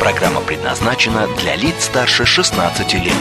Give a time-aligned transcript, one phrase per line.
[0.00, 3.12] Программа предназначена для лиц старше 16 лет.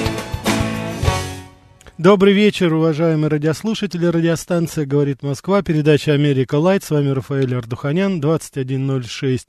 [1.98, 4.06] Добрый вечер, уважаемые радиослушатели.
[4.06, 6.84] Радиостанция «Говорит Москва», передача «Америка Light».
[6.84, 9.48] С вами Рафаэль Ардуханян, 21.06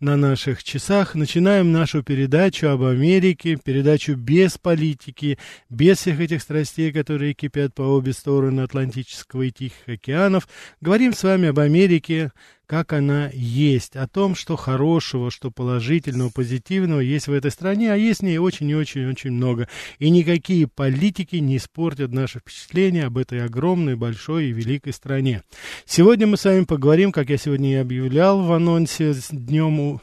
[0.00, 1.14] на наших часах.
[1.14, 7.82] Начинаем нашу передачу об Америке, передачу без политики, без всех этих страстей, которые кипят по
[7.82, 10.48] обе стороны Атлантического и Тихих океанов.
[10.80, 12.32] Говорим с вами об Америке,
[12.72, 17.96] как она есть, о том, что хорошего, что положительного, позитивного есть в этой стране, а
[17.96, 19.68] есть в ней очень и очень-очень много.
[19.98, 25.42] И никакие политики не испортят наше впечатление об этой огромной, большой и великой стране.
[25.84, 30.00] Сегодня мы с вами поговорим, как я сегодня и объявлял в анонсе с днем...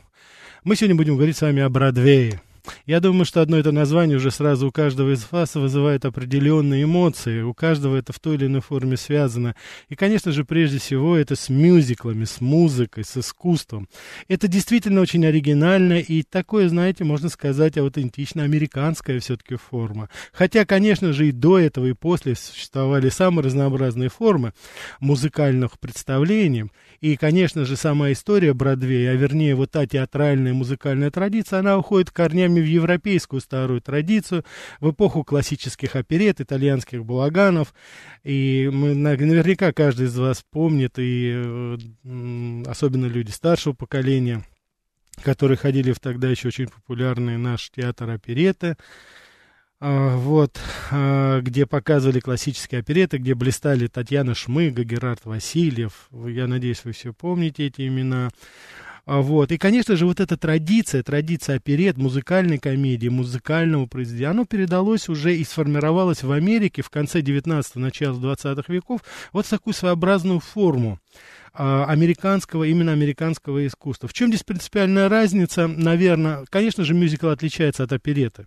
[0.64, 2.40] Мы сегодня будем говорить с вами о Бродвее.
[2.86, 7.42] Я думаю, что одно это название уже сразу у каждого из вас вызывает определенные эмоции,
[7.42, 9.56] у каждого это в той или иной форме связано.
[9.90, 13.88] И, конечно же, прежде всего, это с мюзиклами, с музыкой, с искусством.
[14.28, 20.10] Это действительно очень оригинально и такое, знаете, можно сказать, аутентично американская все-таки форма.
[20.32, 24.54] Хотя, конечно же, и до этого, и после существовали самые разнообразные формы
[25.00, 26.66] музыкальных представлений.
[27.02, 32.12] И, конечно же, сама история Бродвея, а вернее вот та театральная музыкальная традиция, она уходит
[32.12, 34.44] корнями в европейскую старую традицию,
[34.80, 37.74] в эпоху классических оперет, итальянских балаганов.
[38.24, 41.78] И мы, наверняка каждый из вас помнит, и
[42.66, 44.44] особенно люди старшего поколения,
[45.24, 48.78] которые ходили в тогда еще очень популярный наш театр опереты,
[49.82, 50.60] а, вот,
[50.92, 56.10] а, где показывали классические опереты, где блистали Татьяна Шмыга, Герард Васильев.
[56.12, 58.30] Я надеюсь, вы все помните эти имена.
[59.12, 59.52] А, вот.
[59.52, 65.36] И, конечно же, вот эта традиция, традиция оперет, музыкальной комедии, музыкального произведения, оно передалось уже
[65.36, 69.02] и сформировалось в Америке в конце 19-го, начала 20-х веков
[69.34, 71.00] вот в такую своеобразную форму
[71.54, 74.08] американского, именно американского искусства.
[74.08, 75.66] В чем здесь принципиальная разница?
[75.68, 78.46] Наверное, конечно же, мюзикл отличается от опереты.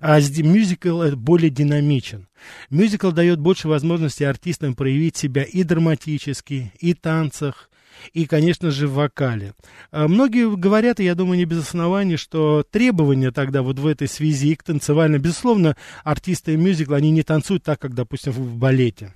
[0.00, 2.26] А мюзикл более динамичен.
[2.70, 7.67] Мюзикл дает больше возможностей артистам проявить себя и драматически, и танцах,
[8.12, 9.54] и, конечно же, в вокале.
[9.90, 14.08] А многие говорят, и я думаю, не без оснований, что требования тогда вот в этой
[14.08, 19.14] связи к танцевальной, безусловно, артисты мюзикла, они не танцуют так, как, допустим, в балете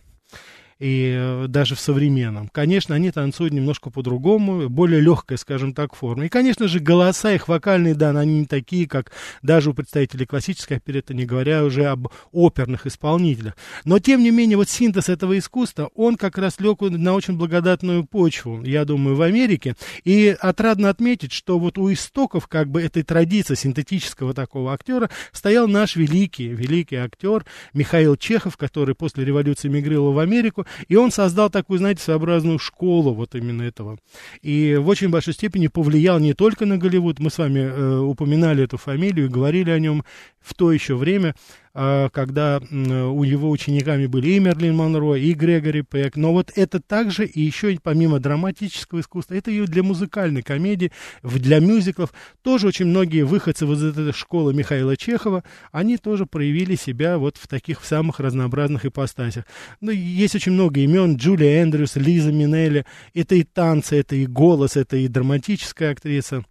[0.82, 2.48] и э, даже в современном.
[2.48, 6.26] Конечно, они танцуют немножко по-другому, более легкая, скажем так, форма.
[6.26, 10.78] И, конечно же, голоса их вокальные, да, они не такие, как даже у представителей классической
[10.78, 13.56] опереты, не говоря уже об оперных исполнителях.
[13.84, 18.04] Но, тем не менее, вот синтез этого искусства, он как раз лег на очень благодатную
[18.04, 19.76] почву, я думаю, в Америке.
[20.02, 25.68] И отрадно отметить, что вот у истоков как бы этой традиции синтетического такого актера стоял
[25.68, 31.50] наш великий, великий актер Михаил Чехов, который после революции мигрировал в Америку и он создал
[31.50, 33.98] такую, знаете, своеобразную школу вот именно этого.
[34.42, 38.64] И в очень большой степени повлиял не только на Голливуд, мы с вами э, упоминали
[38.64, 40.04] эту фамилию, говорили о нем
[40.40, 41.34] в то еще время,
[41.74, 46.16] когда у его учениками были и Мерлин Монро, и Грегори Пек.
[46.16, 51.60] Но вот это также и еще помимо драматического искусства, это и для музыкальной комедии, для
[51.60, 52.12] мюзиклов.
[52.42, 57.48] Тоже очень многие выходцы из этой школы Михаила Чехова, они тоже проявили себя вот в
[57.48, 59.44] таких самых разнообразных ипостасях.
[59.80, 61.16] Ну, есть очень много имен.
[61.16, 62.84] Джулия Эндрюс, Лиза Минелли.
[63.14, 66.44] Это и танцы, это и голос, это и драматическая актриса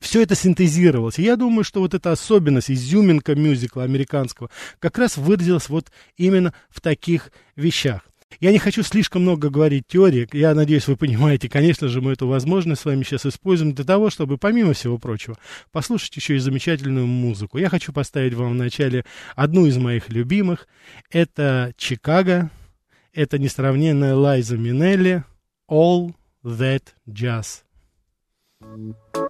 [0.00, 1.18] все это синтезировалось.
[1.18, 6.54] И я думаю, что вот эта особенность, изюминка мюзикла американского как раз выразилась вот именно
[6.70, 8.02] в таких вещах.
[8.38, 10.28] Я не хочу слишком много говорить теории.
[10.32, 14.08] Я надеюсь, вы понимаете, конечно же, мы эту возможность с вами сейчас используем для того,
[14.08, 15.36] чтобы, помимо всего прочего,
[15.72, 17.58] послушать еще и замечательную музыку.
[17.58, 19.04] Я хочу поставить вам вначале
[19.34, 20.68] одну из моих любимых.
[21.10, 22.50] Это «Чикаго».
[23.12, 25.24] Это несравненная Лайза Минелли
[25.68, 26.14] «All
[26.44, 27.64] That Jazz».
[28.62, 29.29] On, babe,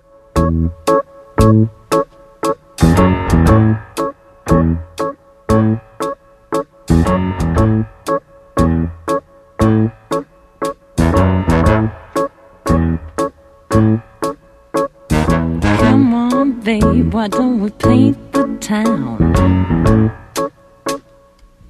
[17.20, 19.18] why don't we paint the town?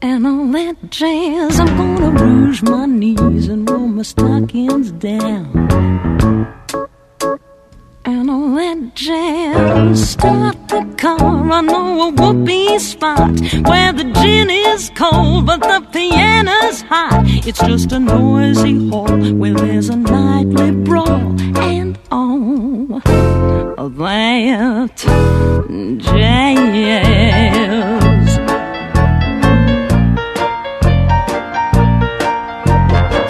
[0.01, 6.60] And all that jazz, I'm gonna rouge my knees and roll my stockings down.
[8.95, 10.11] Jazz.
[10.11, 13.39] Start the car, I know a whoopee spot
[13.69, 17.25] where the gin is cold but the piano's hot.
[17.47, 23.01] It's just a noisy hall where there's a nightly brawl and all
[23.77, 24.97] that
[25.99, 26.41] jazz.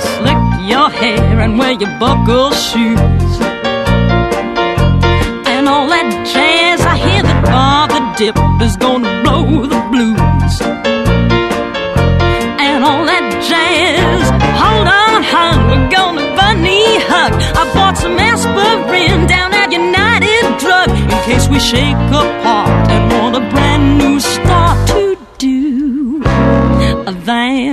[0.02, 3.29] Slick your hair and wear your buckle shoes.
[8.20, 10.60] Dip is gonna blow the blues.
[12.60, 14.24] And all that jazz,
[14.60, 17.32] hold on, hon, we're gonna bunny hug.
[17.32, 23.36] I bought some aspirin down at United Drug in case we shake apart and want
[23.36, 27.70] a brand new start to do that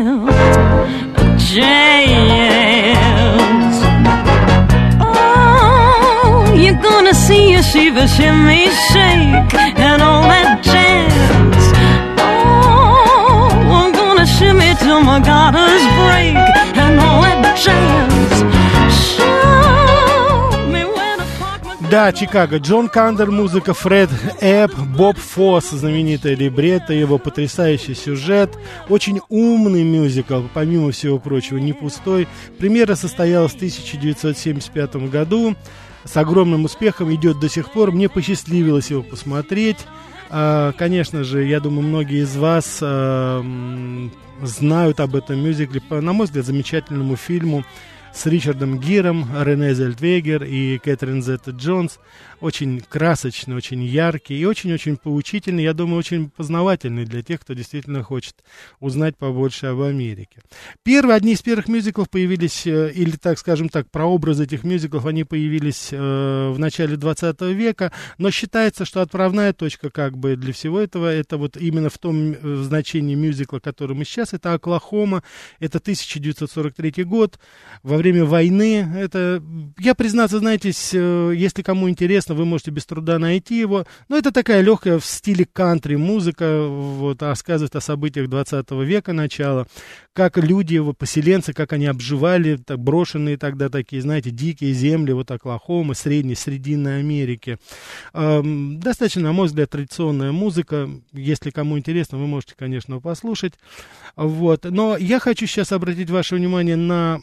[1.52, 2.88] jazz.
[5.02, 9.54] Oh, you're gonna see a shiver, shimmy, shake,
[14.88, 16.36] till my garters break,
[16.84, 17.98] and park my
[21.92, 22.58] Да, Чикаго.
[22.58, 24.10] Джон Кандер, музыка Фред
[24.42, 28.58] Эбб, Боб Фосс, знаменитая либретто, его потрясающий сюжет,
[28.90, 32.28] очень умный мюзикл, помимо всего прочего, не пустой.
[32.58, 35.56] Премьера состоялась в 1975 году,
[36.06, 37.92] с огромным успехом идет до сих пор.
[37.92, 39.78] Мне посчастливилось его посмотреть.
[40.30, 43.44] А, Конечно же, я думаю, многие из вас а,
[44.42, 47.64] знают об этом мюзикле, по, на мой взгляд, замечательному фильму
[48.14, 52.00] с Ричардом Гиром, Рене Зельдвегер и Кэтрин Зетта Джонс.
[52.40, 58.04] Очень красочный, очень яркий и очень-очень поучительный, я думаю, очень познавательный для тех, кто действительно
[58.04, 58.36] хочет
[58.80, 60.42] узнать побольше об Америке.
[60.84, 65.24] Первые, одни из первых мюзиклов появились, э, или, так скажем так, прообразы этих мюзиклов, они
[65.24, 70.80] появились э, в начале 20 века, но считается, что отправная точка как бы для всего
[70.80, 75.24] этого, это вот именно в том э, значении мюзикла, который мы сейчас, это Оклахома,
[75.60, 77.40] это 1943 год,
[77.82, 79.42] во время войны, это,
[79.80, 84.32] я признаться, знаете, э, если кому интересно, вы можете без труда найти его, но это
[84.32, 89.68] такая легкая в стиле кантри музыка, вот, рассказывает о событиях 20 века начала,
[90.14, 95.30] как люди, его поселенцы, как они обживали, так, брошенные тогда такие, знаете, дикие земли, вот
[95.32, 97.58] Оклахомы, Средней, Срединной Америки.
[98.14, 103.54] Эм, достаточно, на мой взгляд, традиционная музыка, если кому интересно, вы можете, конечно, послушать,
[104.16, 107.22] вот, но я хочу сейчас обратить ваше внимание на...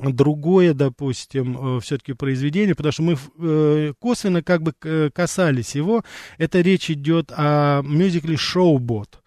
[0.00, 6.02] другое, допустим, все-таки произведение, потому что мы э, косвенно как бы к- касались его.
[6.38, 9.20] Это речь идет о мюзикле «Шоубот».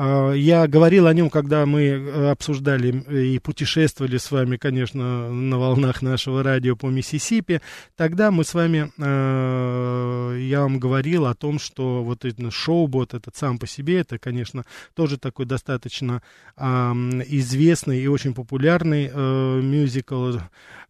[0.00, 5.58] А, Я говорил о нем, когда мы э, обсуждали и путешествовали с вами, конечно, на
[5.58, 7.60] волнах нашего радио по Миссисипи.
[7.96, 13.34] Тогда мы с вами, э, я вам говорил о том, что вот этот шоу-бот, этот
[13.34, 14.64] сам по себе, это, конечно,
[14.94, 16.22] тоже такой достаточно
[16.56, 20.38] известный и очень популярный э, мюзикл.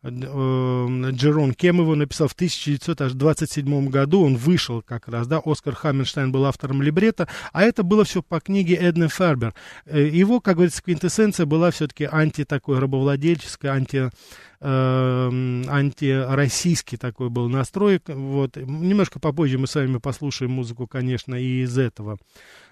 [0.05, 6.45] Джерон Кем его написал в 1927 году, он вышел как раз, да, Оскар Хаммерштайн был
[6.45, 9.55] автором либретто, а это было все по книге Эдны Фербер.
[9.87, 14.11] Э, Его, как говорится, квинтэссенция была все-таки анти такой рабовладельческой, анти
[14.61, 18.01] э, антироссийский такой был настрой.
[18.07, 18.57] Вот.
[18.57, 22.19] Немножко попозже мы с вами послушаем музыку, конечно, и из этого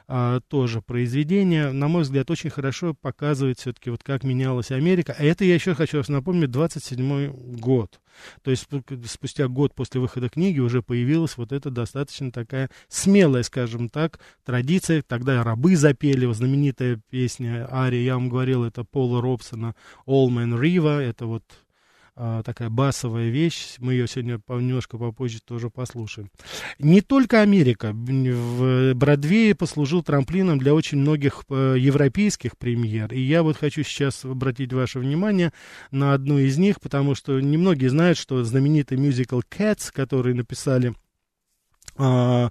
[0.08, 5.14] а, тоже произведение, на мой взгляд, очень хорошо показывает все-таки, вот как менялась Америка.
[5.18, 8.00] А это я еще хочу вас напомнить, 27 год.
[8.42, 13.42] То есть спу- спустя год после выхода книги уже появилась вот эта достаточно такая смелая,
[13.42, 15.02] скажем так, традиция.
[15.02, 19.74] Тогда рабы запели, знаменитая песня Ария, я вам говорил, это Пола Робсона
[20.06, 21.42] «All Man Riva», это вот
[22.16, 23.74] такая басовая вещь.
[23.78, 26.30] Мы ее сегодня немножко попозже тоже послушаем.
[26.78, 27.92] Не только Америка.
[27.92, 33.12] В Бродвее послужил трамплином для очень многих э, европейских премьер.
[33.12, 35.52] И я вот хочу сейчас обратить ваше внимание
[35.90, 40.94] на одну из них, потому что немногие знают, что знаменитый мюзикл «Cats», который написали
[41.98, 42.50] а, а,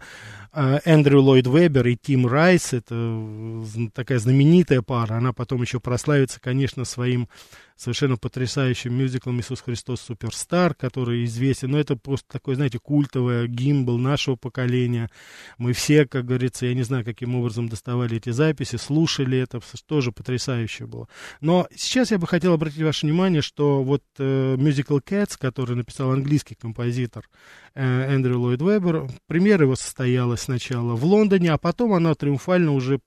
[0.55, 6.39] Эндрю Ллойд Вебер и Тим Райс, это э, такая знаменитая пара, она потом еще прославится,
[6.39, 7.27] конечно, своим
[7.75, 13.97] совершенно потрясающим мюзиклом «Иисус Христос Суперстар», который известен, но это просто такой, знаете, культовый гимбл
[13.97, 15.09] нашего поколения.
[15.57, 20.12] Мы все, как говорится, я не знаю, каким образом доставали эти записи, слушали это, тоже
[20.12, 21.07] потрясающе было.
[21.41, 26.12] Но сейчас я бы хотел обратить ваше внимание, что вот э, мюзикл «Cats», который написал
[26.12, 27.29] английский композитор
[27.74, 32.99] э, Эндрю Ллойд Вебер, премьера его состоялась сначала в Лондоне, а потом она триумфально уже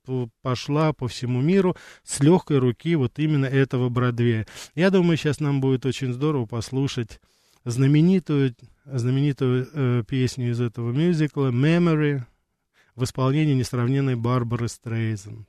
[0.43, 4.47] пошла по всему миру с легкой руки вот именно этого Бродвея.
[4.75, 7.21] Я думаю, сейчас нам будет очень здорово послушать
[7.65, 8.55] знаменитую,
[8.85, 12.23] знаменитую э, песню из этого мюзикла «Memory»
[12.95, 15.47] в исполнении несравненной Барбары Стрейзен.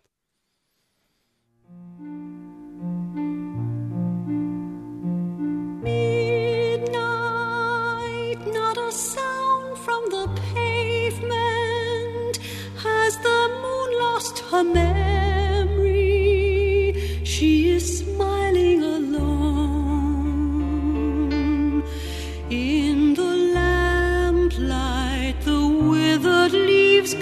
[14.52, 16.04] Her memory.
[17.24, 19.84] She is smiling alone
[22.50, 25.36] in the lamplight.
[25.42, 27.14] The withered leaves.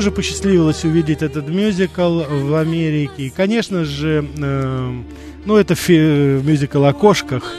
[0.00, 3.24] Тоже посчастливилось увидеть этот мюзикл в Америке.
[3.24, 4.92] И, конечно же, э,
[5.44, 7.56] ну, это фи- мюзикл о кошках.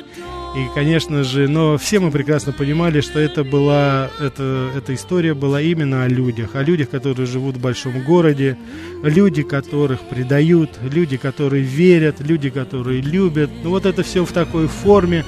[0.58, 5.62] И, конечно же, но все мы прекрасно понимали, что это была, это, эта история была
[5.62, 8.58] именно о людях, о людях, которые живут в большом городе,
[9.04, 13.52] люди, которых предают, люди, которые верят, люди, которые любят.
[13.64, 15.26] Ну вот это все в такой форме.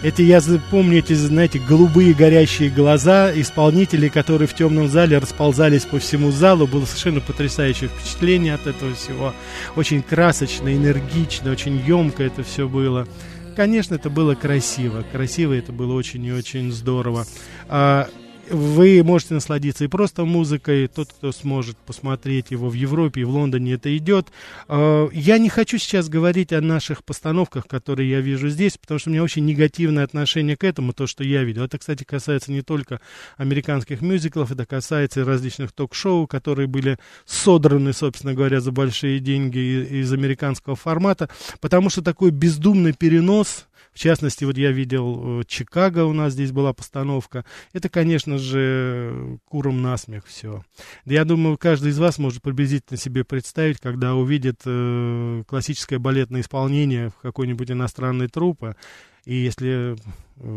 [0.00, 0.40] Это я
[0.70, 6.68] помню эти, знаете, голубые горящие глаза исполнителей, которые в темном зале расползались по всему залу.
[6.68, 9.34] Было совершенно потрясающее впечатление от этого всего.
[9.74, 13.08] Очень красочно, энергично, очень емко это все было.
[13.56, 15.04] Конечно, это было красиво.
[15.10, 17.26] Красиво это было очень и очень здорово.
[17.68, 18.08] А,
[18.50, 23.30] вы можете насладиться и просто музыкой, тот, кто сможет посмотреть его в Европе и в
[23.30, 24.28] Лондоне, это идет.
[24.68, 29.10] А, я не хочу сейчас говорить о наших постановках, которые я вижу здесь, потому что
[29.10, 31.64] у меня очень негативное отношение к этому, то, что я видел.
[31.64, 33.00] Это, кстати, касается не только
[33.36, 40.12] американских мюзиклов, это касается различных ток-шоу, которые были содраны, собственно говоря, за большие деньги из
[40.12, 41.28] американского формата,
[41.60, 43.67] потому что такой бездумный перенос
[43.98, 47.44] в частности, вот я видел э, Чикаго, у нас здесь была постановка.
[47.72, 50.62] Это, конечно же, куром насмех все.
[51.04, 57.10] Я думаю, каждый из вас может приблизительно себе представить, когда увидит э, классическое балетное исполнение
[57.10, 58.76] в какой-нибудь иностранной труппе,
[59.24, 59.96] и если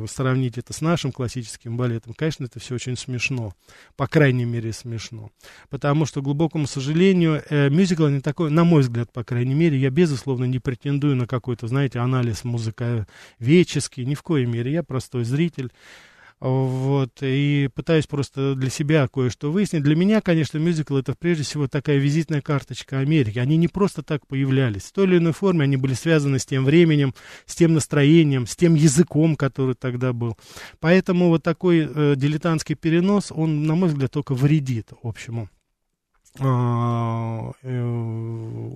[0.08, 3.54] сравнить это с нашим классическим балетом, конечно, это все очень смешно.
[3.96, 5.32] По крайней мере, смешно.
[5.70, 9.78] Потому что, к глубокому сожалению, э, мюзикл не такой, на мой взгляд, по крайней мере,
[9.78, 14.72] я, безусловно, не претендую на какой-то, знаете, анализ музыковедческий, ни в коей мере.
[14.72, 15.72] Я простой зритель.
[16.42, 19.84] Вот, и пытаюсь просто для себя кое-что выяснить.
[19.84, 23.38] Для меня, конечно, мюзикл это прежде всего такая визитная карточка Америки.
[23.38, 24.82] Они не просто так появлялись.
[24.82, 27.14] В той или иной форме они были связаны с тем временем,
[27.46, 30.36] с тем настроением, с тем языком, который тогда был.
[30.80, 35.48] Поэтому вот такой э, дилетантский перенос, он, на мой взгляд, только вредит общему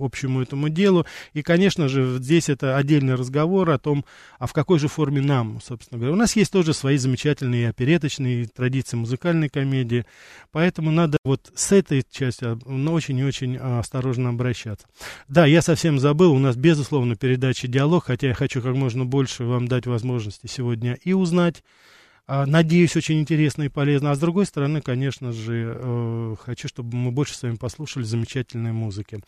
[0.00, 1.06] общему этому делу.
[1.32, 4.04] И, конечно же, здесь это отдельный разговор о том,
[4.38, 6.14] а в какой же форме нам, собственно говоря.
[6.14, 10.04] У нас есть тоже свои замечательные опереточные традиции музыкальной комедии,
[10.52, 14.86] поэтому надо вот с этой частью ну, очень и очень осторожно обращаться.
[15.28, 19.44] Да, я совсем забыл, у нас, безусловно, передача «Диалог», хотя я хочу как можно больше
[19.44, 21.95] вам дать возможности сегодня и узнать, а,
[22.28, 24.10] надеюсь, очень интересно и полезно.
[24.10, 28.72] А с другой стороны, конечно же, э, хочу, чтобы мы больше с вами послушали замечательной
[28.72, 29.20] музыки.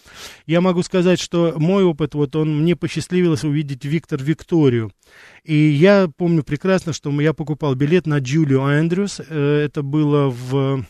[0.46, 4.92] Я могу сказать, что мой опыт, вот он, мне посчастливилось увидеть Виктор Викторию.
[5.44, 10.86] И я помню прекрасно, что я покупал билет на Джулию Эндрюс, э, это было в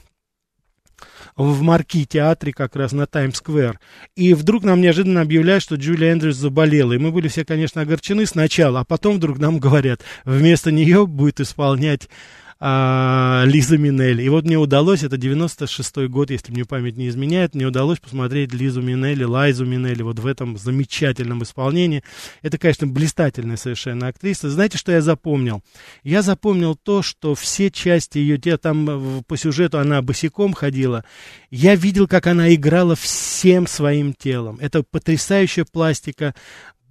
[1.36, 3.80] в Марки театре как раз на Таймс-сквер.
[4.16, 6.94] И вдруг нам неожиданно объявляют, что Джулия Эндрюс заболела.
[6.94, 11.40] И мы были все, конечно, огорчены сначала, а потом вдруг нам говорят, вместо нее будет
[11.42, 12.10] исполнять
[12.60, 14.24] а, Лиза Минелли.
[14.24, 18.54] И вот мне удалось, это 96-й год, если мне память не изменяет, мне удалось посмотреть
[18.54, 22.04] Лизу Минелли, Лайзу Минелли вот в этом замечательном исполнении.
[22.42, 24.50] Это, конечно, блистательная совершенно актриса.
[24.50, 25.62] Знаете, что я запомнил?
[26.04, 31.04] Я запомнил то, что все части ее, те, там по сюжету она босиком ходила,
[31.52, 34.58] я видел, как она играла всем своим телом.
[34.62, 36.34] Это потрясающая пластика,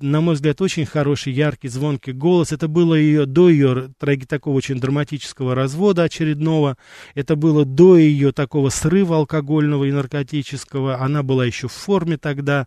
[0.00, 2.52] на мой взгляд, очень хороший, яркий, звонкий голос.
[2.52, 3.90] Это было ее до ее
[4.28, 6.76] такого очень драматического развода очередного.
[7.14, 11.00] Это было до ее такого срыва алкогольного и наркотического.
[11.00, 12.66] Она была еще в форме тогда.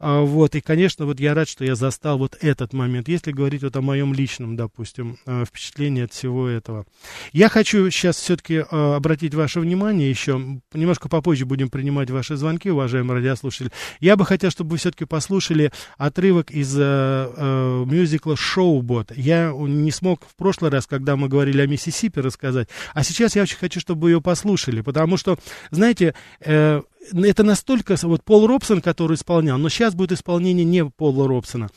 [0.00, 3.62] А, вот, и, конечно, вот я рад, что я застал вот этот момент, если говорить
[3.62, 6.86] вот о моем личном, допустим, а, впечатлении от всего этого.
[7.32, 10.40] Я хочу сейчас все-таки а, обратить ваше внимание еще,
[10.72, 13.70] немножко попозже будем принимать ваши звонки, уважаемые радиослушатели.
[14.00, 19.12] Я бы хотел, чтобы вы все-таки послушали отрывок из мюзикла «Шоубот».
[19.14, 23.42] Я не смог в прошлый раз, когда мы говорили о Миссисипи, рассказать, а сейчас я
[23.42, 25.38] очень хочу, чтобы вы ее послушали, потому что,
[25.70, 26.80] знаете, э,
[27.12, 31.68] это настолько, вот Пол Робсон, который исполнял, но сейчас будет исполнение не Пола Робсона.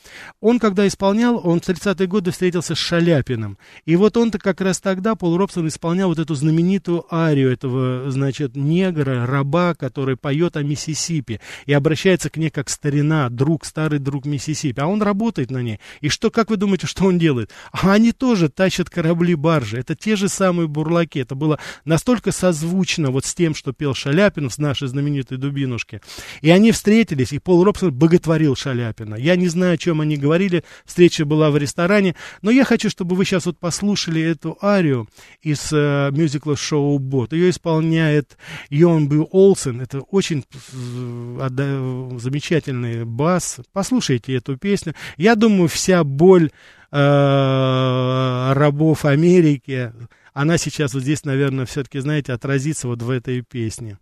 [0.42, 3.58] Он, когда исполнял, он в 30-е годы встретился с Шаляпиным.
[3.86, 8.56] И вот он-то как раз тогда, Пол Робсон, исполнял вот эту знаменитую арию этого, значит,
[8.56, 14.26] негра, раба, который поет о Миссисипи и обращается к ней как старина, друг, старый друг
[14.26, 14.80] Миссисипи.
[14.80, 15.80] А он работает на ней.
[16.02, 17.52] И что, как вы думаете, что он делает?
[17.72, 19.78] А они тоже тащат корабли-баржи.
[19.80, 21.20] Это те же самые бурлаки.
[21.20, 26.02] Это было настолько созвучно вот с тем, что пел Шаляпин в нашей знаменитой знаменитой Дубинушке.
[26.42, 29.16] И они встретились, и Пол Робсон боготворил Шаляпина.
[29.16, 33.16] Я не знаю, о чем они говорили, встреча была в ресторане, но я хочу, чтобы
[33.16, 35.08] вы сейчас вот послушали эту арию
[35.42, 37.34] из э, мюзикла «Шоу Бот».
[37.34, 38.38] Ее исполняет
[38.70, 43.60] Йон Бю Олсен, это очень э, замечательный бас.
[43.72, 44.94] Послушайте эту песню.
[45.18, 46.50] Я думаю, вся боль
[46.92, 49.92] э, рабов Америки,
[50.34, 54.00] она сейчас вот здесь, наверное, все-таки, знаете, отразится вот в этой песне.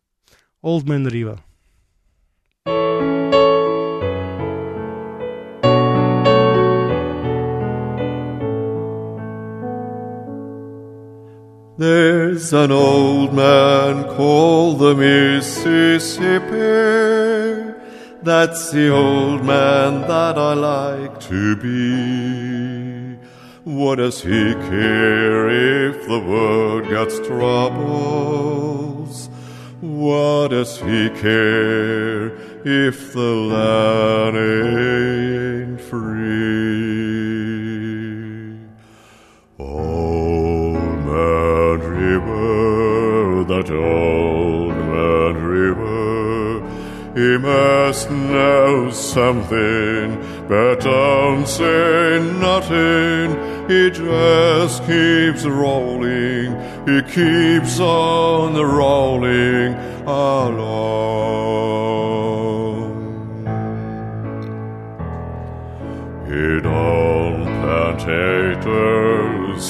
[0.63, 1.39] Old Man River.
[11.79, 16.21] There's an old man called the Mississippi.
[18.21, 23.15] That's the old man that I like to be.
[23.63, 28.91] What does he care if the world gets troubles?
[29.81, 32.27] What does he care
[32.63, 36.21] if the land ain't free?
[39.57, 43.71] Oh, Old man river, that
[47.15, 53.51] he must know something, but don't say nothing.
[53.69, 59.75] He just keeps rolling he keeps on rolling
[60.07, 60.81] along.
[66.25, 68.01] He don't plant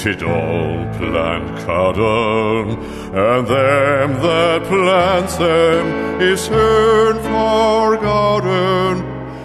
[0.00, 2.78] he don't plant cotton,
[3.14, 9.02] and them that plants them is soon forgotten.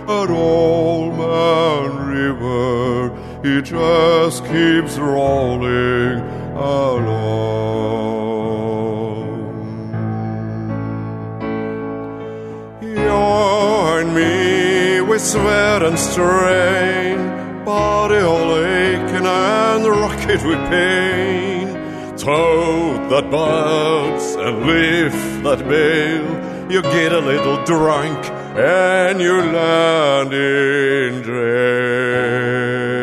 [0.10, 3.12] An old man river,
[3.44, 6.22] he just keeps rolling
[6.56, 7.68] alone.
[12.82, 17.37] You and me with sweat and strain,
[17.68, 21.68] body all aching and rocket with pain.
[22.16, 28.20] Toad that boats and lift that bale, you get a little drunk
[28.56, 32.97] and you land in jail.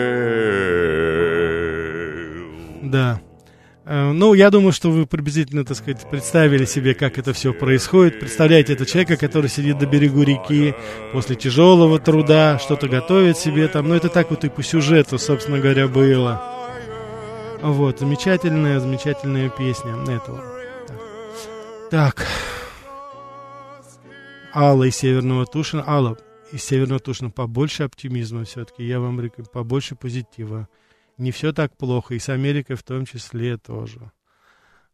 [4.18, 8.20] Ну, я думаю, что вы приблизительно, так сказать, представили себе, как это все происходит.
[8.20, 10.74] Представляете это человека, который сидит на берегу реки
[11.12, 13.88] после тяжелого труда, что-то готовит себе там.
[13.88, 16.42] Ну, это так вот и по сюжету, собственно говоря, было.
[17.62, 20.42] Вот, замечательная, замечательная песня этого.
[21.90, 22.26] Так.
[24.54, 25.84] Алла из Северного Тушина.
[25.86, 26.16] Алла,
[26.52, 30.68] из Северного Тушина побольше оптимизма все-таки, я вам рекомендую, побольше позитива.
[31.18, 34.12] Не все так плохо, и с Америкой в том числе тоже.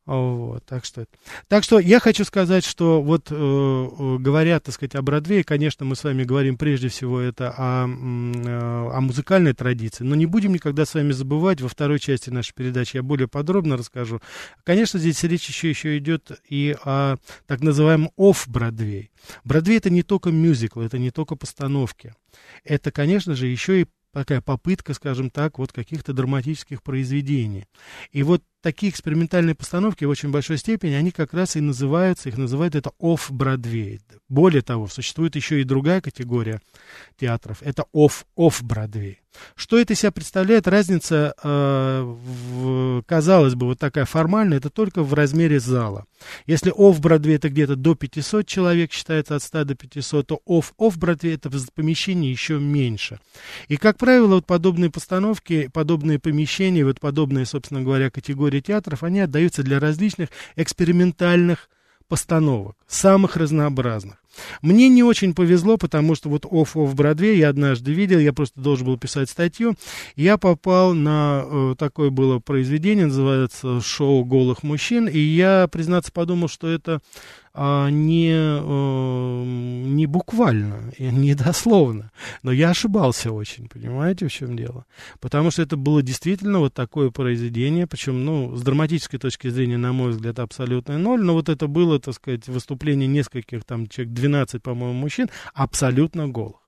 [0.06, 1.06] Вот, так что,
[1.46, 5.84] так что я хочу сказать, что вот э, э, говоря, так сказать, о Бродвее, конечно,
[5.84, 10.52] мы с вами говорим прежде всего это о, э, о музыкальной традиции, но не будем
[10.52, 14.20] никогда с вами забывать, во второй части нашей передачи я более подробно расскажу.
[14.64, 19.10] Конечно, здесь речь еще, еще идет и о так называемом офф-Бродвей.
[19.44, 22.14] Бродвей это не только мюзикл, это не только постановки.
[22.64, 27.66] Это, конечно же, еще и такая попытка, скажем так, вот каких-то драматических произведений.
[28.12, 32.36] И вот такие экспериментальные постановки в очень большой степени, они как раз и называются, их
[32.36, 34.00] называют это off-Бродвей.
[34.28, 36.60] Более того, существует еще и другая категория
[37.18, 39.18] театров, это off-off-Бродвей.
[39.54, 40.66] Что это себя представляет?
[40.66, 46.06] Разница, э, в, казалось бы, вот такая формальная, это только в размере зала.
[46.46, 51.48] Если off-Бродвей это где-то до 500 человек, считается от 100 до 500, то off-off-Бродвей это
[51.48, 53.20] в помещении еще меньше.
[53.68, 59.02] И, как правило, вот подобные постановки, подобные помещения, вот подобные, собственно говоря, категории категории театров,
[59.02, 61.68] они отдаются для различных экспериментальных
[62.08, 64.16] постановок, самых разнообразных.
[64.62, 68.60] Мне не очень повезло, потому что вот Off of Бродвей я однажды видел, я просто
[68.60, 69.74] должен был писать статью,
[70.16, 76.48] я попал на э, такое было произведение, называется «Шоу голых мужчин», и я, признаться, подумал,
[76.48, 77.00] что это
[77.54, 82.12] не, а, не буквально, не дословно.
[82.42, 84.86] Но я ошибался очень, понимаете, в чем дело?
[85.20, 89.92] Потому что это было действительно вот такое произведение, причем, ну, с драматической точки зрения, на
[89.92, 94.62] мой взгляд, абсолютно ноль, но вот это было, так сказать, выступление нескольких, там, человек 12,
[94.62, 96.59] по-моему, мужчин, абсолютно голых.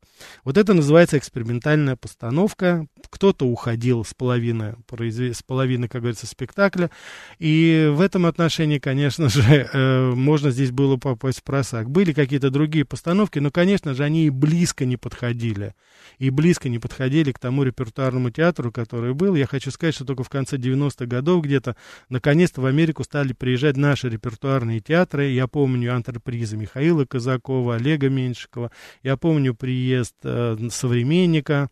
[0.44, 2.86] Вот это называется экспериментальная постановка.
[3.10, 6.90] Кто-то уходил с половины, с половины, как говорится, спектакля.
[7.38, 11.90] И в этом отношении, конечно же, э, можно здесь было попасть в просак.
[11.90, 15.74] Были какие-то другие постановки, но, конечно же, они и близко не подходили.
[16.18, 19.34] И близко не подходили к тому репертуарному театру, который был.
[19.34, 21.76] Я хочу сказать, что только в конце 90-х годов где-то,
[22.08, 25.28] наконец-то в Америку стали приезжать наши репертуарные театры.
[25.28, 28.70] Я помню антрепризы Михаила Казакова, Олега Меньшикова.
[29.02, 31.68] Я помню приезд текст э, современника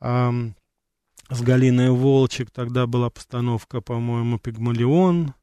[0.00, 2.50] с Галиной Волчек.
[2.50, 5.34] Тогда была постановка, по-моему, «Пигмалион».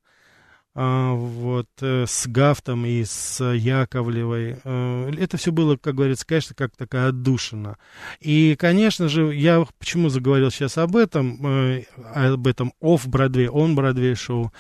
[0.78, 4.58] А, вот, э, с Гафтом и с Яковлевой.
[4.62, 7.78] Э, это все было, как говорится, конечно, как такая отдушина.
[8.20, 14.52] И, конечно же, я почему заговорил сейчас об этом, об этом оф-Бродвей, он-Бродвей шоу,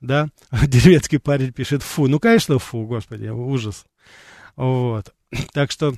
[0.00, 0.28] да,
[0.62, 3.84] деревенский парень пишет, фу, ну, конечно, фу, господи, ужас.
[4.54, 5.12] Вот,
[5.52, 5.94] так что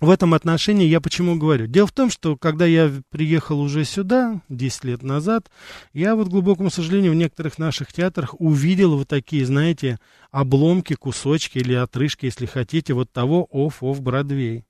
[0.00, 1.66] в этом отношении я почему говорю?
[1.66, 5.50] Дело в том, что когда я приехал уже сюда, 10 лет назад,
[5.94, 9.98] я вот, к глубокому сожалению, в некоторых наших театрах увидел вот такие, знаете,
[10.30, 14.65] обломки, кусочки или отрыжки, если хотите, вот того оф-оф Бродвей.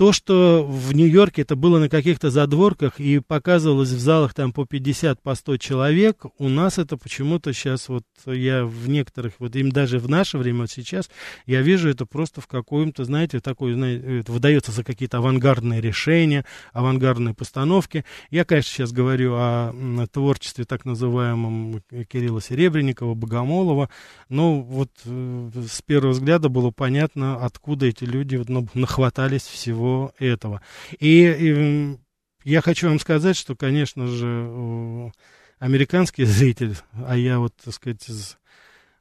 [0.00, 4.64] То, что в Нью-Йорке это было на каких-то задворках и показывалось в залах там по
[4.64, 9.70] 50, по 100 человек, у нас это почему-то сейчас вот я в некоторых, вот им
[9.70, 11.10] даже в наше время, вот сейчас,
[11.44, 16.46] я вижу это просто в каком-то, знаете, такой, знаете, это выдается за какие-то авангардные решения,
[16.72, 18.06] авангардные постановки.
[18.30, 19.74] Я, конечно, сейчас говорю о
[20.10, 23.90] творчестве так называемом Кирилла Серебренникова, Богомолова,
[24.30, 29.89] но вот э, с первого взгляда было понятно, откуда эти люди вот, ну, нахватались всего
[30.18, 30.62] этого.
[30.98, 31.98] И, и
[32.44, 35.12] я хочу вам сказать, что, конечно же,
[35.58, 38.38] американский зритель, а я вот, так сказать, из,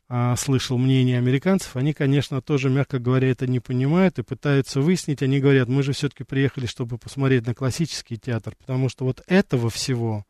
[0.07, 5.21] а, слышал мнение американцев, они, конечно, тоже, мягко говоря, это не понимают и пытаются выяснить.
[5.21, 9.69] Они говорят, мы же все-таки приехали, чтобы посмотреть на классический театр, потому что вот этого
[9.69, 10.25] всего,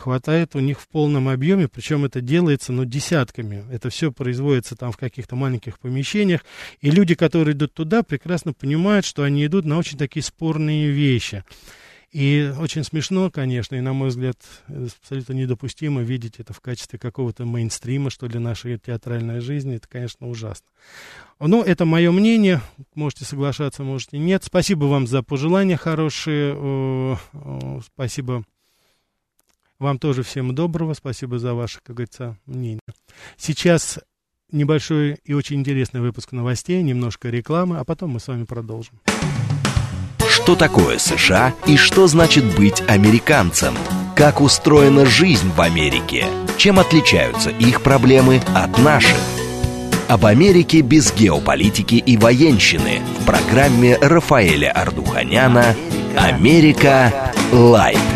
[0.00, 3.64] хватает у них в полном объеме, причем это делается, ну, десятками.
[3.70, 6.44] Это все производится там в каких-то маленьких помещениях,
[6.80, 11.44] и люди, которые идут туда, прекрасно понимают, что они идут на очень такие спорные вещи.
[12.10, 14.36] И очень смешно, конечно, и, на мой взгляд,
[14.66, 19.76] абсолютно недопустимо видеть это в качестве какого-то мейнстрима, что ли, нашей театральной жизни.
[19.76, 20.66] Это, конечно, ужасно.
[21.38, 22.62] Но это мое мнение.
[22.96, 24.42] Можете соглашаться, можете нет.
[24.42, 27.16] Спасибо вам за пожелания хорошие.
[27.94, 28.44] Спасибо
[29.80, 30.94] вам тоже всем доброго.
[30.94, 32.80] Спасибо за ваше, как говорится, мнение.
[33.36, 33.98] Сейчас
[34.52, 39.00] небольшой и очень интересный выпуск новостей, немножко рекламы, а потом мы с вами продолжим.
[40.28, 43.74] Что такое США и что значит быть американцем?
[44.14, 46.26] Как устроена жизнь в Америке?
[46.56, 49.16] Чем отличаются их проблемы от наших?
[50.08, 55.76] Об Америке без геополитики и военщины в программе Рафаэля Ардуханяна
[56.16, 57.32] «Америка.
[57.52, 58.09] Лайт».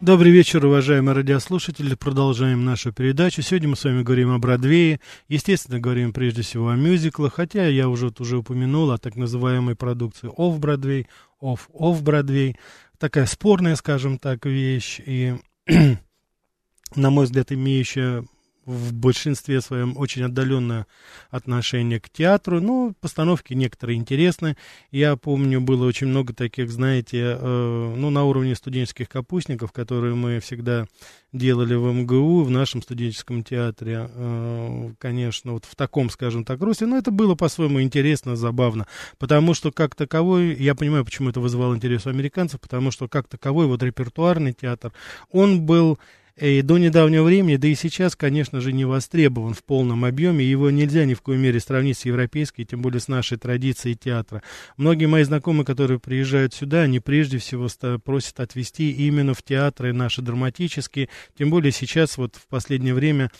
[0.00, 1.94] Добрый вечер, уважаемые радиослушатели.
[1.94, 3.42] Продолжаем нашу передачу.
[3.42, 4.98] Сегодня мы с вами говорим о Бродвее.
[5.28, 9.76] Естественно, говорим прежде всего о мюзиклах, хотя я уже, вот уже упомянул о так называемой
[9.76, 11.06] продукции Off Broadway,
[11.42, 12.56] Off Off Broadway.
[12.96, 15.34] Такая спорная, скажем так, вещь и,
[16.96, 18.24] на мой взгляд, имеющая
[18.66, 20.86] в большинстве своем очень отдаленное
[21.30, 24.56] отношение к театру, но постановки некоторые интересны.
[24.90, 30.40] Я помню, было очень много таких, знаете, э, ну, на уровне студенческих капустников, которые мы
[30.40, 30.86] всегда
[31.32, 36.86] делали в МГУ, в нашем студенческом театре, э, конечно, вот в таком, скажем так, русле,
[36.86, 38.86] но это было по-своему интересно, забавно,
[39.18, 43.28] потому что как таковой, я понимаю, почему это вызывало интерес у американцев, потому что как
[43.28, 44.92] таковой вот репертуарный театр,
[45.30, 45.98] он был
[46.40, 50.44] и до недавнего времени, да и сейчас, конечно же, не востребован в полном объеме.
[50.44, 54.42] Его нельзя ни в коей мере сравнить с европейской, тем более с нашей традицией театра.
[54.76, 57.68] Многие мои знакомые, которые приезжают сюда, они прежде всего
[58.02, 61.08] просят отвезти именно в театры наши драматические.
[61.38, 63.30] Тем более сейчас, вот в последнее время,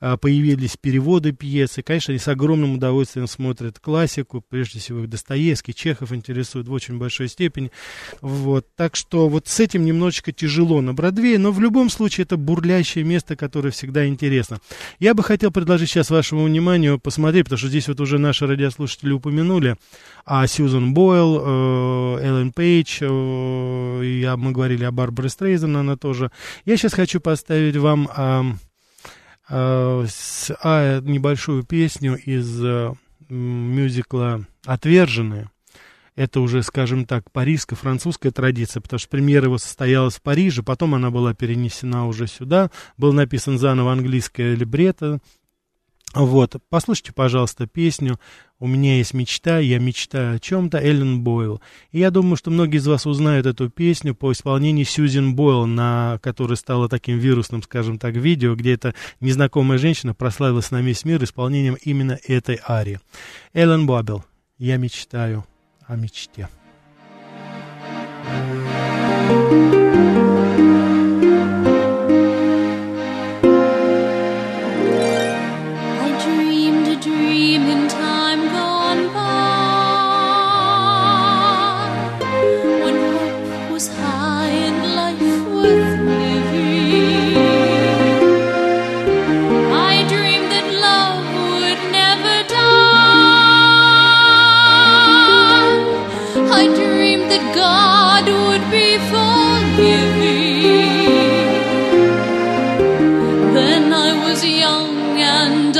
[0.00, 1.82] появились переводы пьесы.
[1.82, 6.98] Конечно, они с огромным удовольствием смотрят классику, прежде всего их Достоевский, Чехов интересует в очень
[6.98, 7.70] большой степени.
[8.20, 8.66] Вот.
[8.76, 13.04] Так что вот с этим немножечко тяжело на Бродвее, но в любом случае это бурлящее
[13.04, 14.58] место, которое всегда интересно.
[14.98, 19.12] Я бы хотел предложить сейчас вашему вниманию посмотреть, потому что здесь вот уже наши радиослушатели
[19.12, 19.76] упомянули,
[20.24, 26.30] а Сьюзан Бойл, э, Эллен Пейдж, э, мы говорили о Барбаре Стрейзен, она тоже.
[26.64, 28.08] Я сейчас хочу поставить вам...
[28.16, 28.67] Э,
[29.48, 32.92] с, а, небольшую песню из э,
[33.28, 35.50] мюзикла «Отверженные».
[36.16, 41.10] Это уже, скажем так, парижско-французская традиция, потому что премьера его состоялась в Париже, потом она
[41.10, 45.20] была перенесена уже сюда, был написан заново английское либретто,
[46.14, 48.18] вот, послушайте, пожалуйста, песню
[48.58, 51.60] «У меня есть мечта, я мечтаю о чем-то» Эллен Бойл.
[51.92, 56.18] И я думаю, что многие из вас узнают эту песню по исполнению Сьюзен Бойл, на
[56.22, 61.22] которой стала таким вирусным, скажем так, видео, где эта незнакомая женщина прославилась на весь мир
[61.22, 63.00] исполнением именно этой арии.
[63.52, 64.24] Эллен Боббел
[64.56, 65.44] «Я мечтаю
[65.86, 66.48] о мечте».
[68.28, 68.67] thank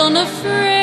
[0.09, 0.78] unafraid.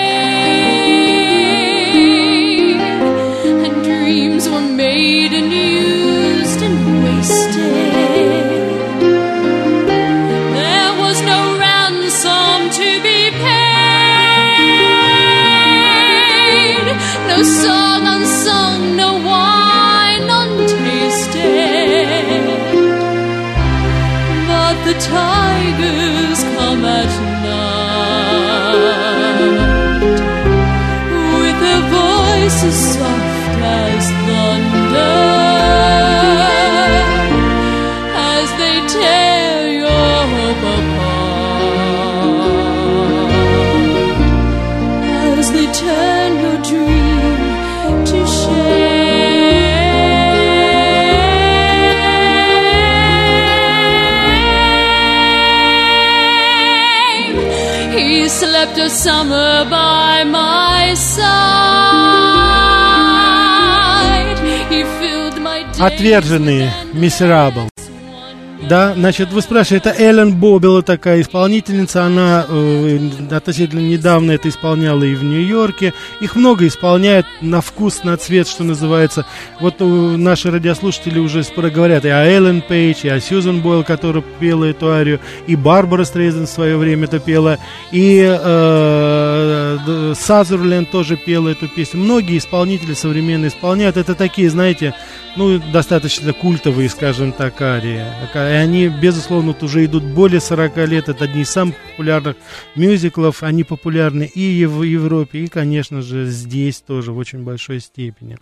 [65.79, 67.74] Отверженные, Miserable.
[68.67, 72.99] Да, значит, вы спрашиваете, это Эллен Бобила такая исполнительница, она э,
[73.29, 75.93] относительно недавно это исполняла и в Нью-Йорке.
[76.19, 79.23] Их много исполняют на вкус, на цвет, что называется.
[79.61, 83.83] Вот э, наши радиослушатели уже скоро говорят и о Эллен Пейдж, и о Сьюзан Бойл,
[83.83, 87.59] которая пела эту арию, и Барбара Стрейзен в свое время это пела,
[87.91, 91.99] и э, Сазерленд тоже пела эту песню.
[91.99, 93.97] Многие исполнители современные исполняют.
[93.97, 94.95] Это такие, знаете,
[95.35, 98.03] ну, достаточно культовые, скажем так, арии.
[98.55, 101.09] И они, безусловно, вот уже идут более 40 лет.
[101.09, 102.37] Это одни из самых популярных
[102.75, 103.43] мюзиклов.
[103.43, 108.37] Они популярны и в Европе, и, конечно же, здесь тоже в очень большой степени.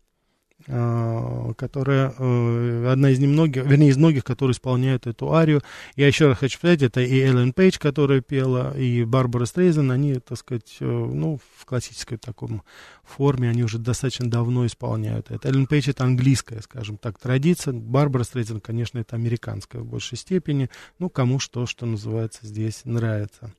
[0.65, 5.61] которая э, одна из немногих, вернее, из многих, которые исполняют эту арию.
[5.95, 10.15] Я еще раз хочу сказать, это и Эллен Пейдж, которая пела, и Барбара Стрейзен, они,
[10.15, 12.63] так сказать, э, ну, в классической таком
[13.13, 15.47] форме, они уже достаточно давно исполняют это.
[15.47, 17.73] Эллен Пейдж это английская, скажем так, традиция.
[17.73, 20.69] Барбара Стрейзен, конечно, это американская в большей степени.
[20.99, 23.53] Ну, кому что, что называется, здесь нравится.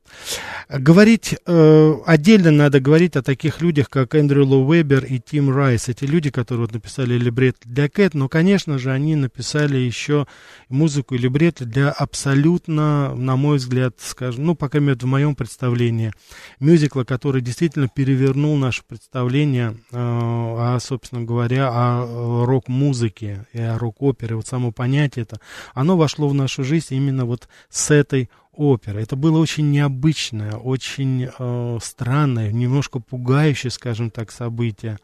[0.69, 5.88] Говорить, э, отдельно надо говорить о таких людях, как Эндрю Ло Вебер и Тим Райс.
[5.88, 10.27] Эти люди, которые вот написали либрет для Кэт, но, конечно же, они написали еще
[10.69, 15.35] музыку и либрет для абсолютно, на мой взгляд, скажем, ну, по крайней мере, в моем
[15.35, 16.12] представлении,
[16.61, 24.37] мюзикла, который действительно перевернул наше представление, э, о, собственно говоря, о рок-музыке и о рок-опере.
[24.37, 25.40] Вот само понятие это,
[25.74, 28.99] оно вошло в нашу жизнь именно вот с этой опера.
[28.99, 34.99] Это было очень необычное, очень э, странное, немножко пугающее, скажем так, событие.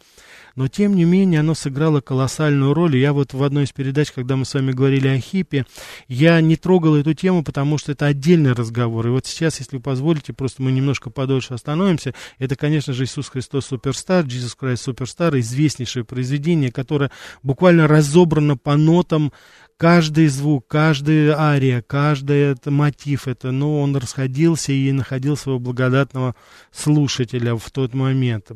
[0.54, 2.96] Но, тем не менее, оно сыграло колоссальную роль.
[2.96, 5.66] Я вот в одной из передач, когда мы с вами говорили о хипе,
[6.08, 9.06] я не трогал эту тему, потому что это отдельный разговор.
[9.06, 12.12] И вот сейчас, если вы позволите, просто мы немножко подольше остановимся.
[12.38, 18.76] Это, конечно же, Иисус Христос Суперстар, Jesus Christ Суперстар, известнейшее произведение, которое буквально разобрано по
[18.76, 19.32] нотам
[19.78, 26.34] каждый звук, каждая ария, каждый это мотив, это, ну, он расходился и находил своего благодатного
[26.70, 28.50] слушателя в тот момент.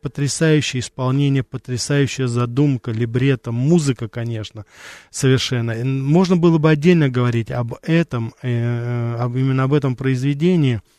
[0.00, 4.64] Потрясающее исполнение, потрясающая задумка, либретто, музыка, конечно,
[5.10, 5.74] совершенно.
[5.84, 10.82] Можно было бы отдельно говорить об этом, э, об, именно об этом произведении–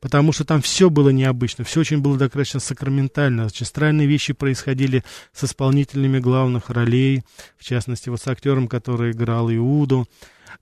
[0.00, 5.04] потому что там все было необычно, все очень было достаточно сакраментально, очень странные вещи происходили
[5.32, 7.22] с исполнителями главных ролей,
[7.56, 10.06] в частности, вот с актером, который играл Иуду,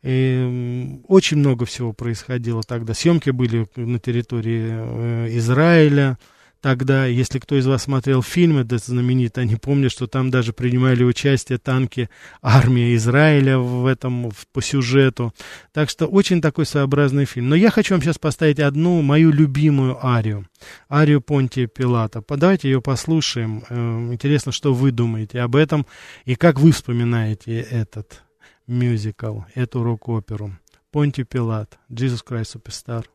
[0.03, 2.95] и очень много всего происходило тогда.
[2.95, 6.19] Съемки были на территории э, Израиля,
[6.63, 11.03] тогда, если кто из вас смотрел фильм этот знаменитый, они помнят, что там даже принимали
[11.05, 12.09] участие танки
[12.41, 15.35] армии Израиля в этом, в, по сюжету.
[15.73, 17.51] Так что очень такой своеобразный фильм.
[17.51, 20.47] Но я хочу вам сейчас поставить одну мою любимую арию.
[20.89, 22.23] Арию Понтия Пилата.
[22.29, 23.65] Давайте ее послушаем.
[23.69, 25.85] Эм, интересно, что вы думаете об этом
[26.25, 28.23] и как вы вспоминаете этот
[28.69, 30.53] мюзикл, эту рок-оперу.
[30.93, 33.07] Понтий Пилат, Jesus Christ Superstar.